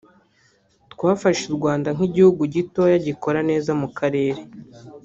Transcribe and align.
Twafashe 0.93 1.43
u 1.47 1.55
Rwanda 1.57 1.89
nk’igihugu 1.95 2.41
gitoya 2.53 2.95
gikora 3.05 3.39
neza 3.49 3.71
mu 3.81 3.87
Karere 3.97 4.41